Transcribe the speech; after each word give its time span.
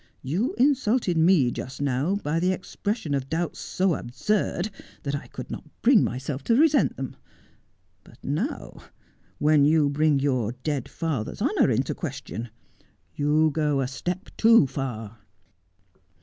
You 0.23 0.55
insulted 0.57 1.15
me 1.15 1.51
just 1.51 1.79
now 1.79 2.15
by 2.15 2.39
the 2.39 2.51
expression 2.53 3.13
of 3.13 3.29
doubts 3.29 3.59
so 3.59 3.93
absurd 3.93 4.71
that 5.03 5.13
I 5.13 5.27
could 5.27 5.51
not 5.51 5.69
bring 5.83 6.03
myself 6.03 6.43
to 6.45 6.55
resent 6.55 6.95
them. 6.97 7.15
But 8.03 8.17
now, 8.23 8.79
when 9.37 9.63
you 9.63 9.89
bring 9.89 10.19
your 10.19 10.53
dead 10.63 10.89
father's 10.89 11.39
honour 11.39 11.69
into 11.69 11.93
question, 11.93 12.49
you 13.13 13.51
go 13.51 13.79
a 13.79 13.87
step 13.87 14.29
too 14.37 14.65
far.' 14.65 15.19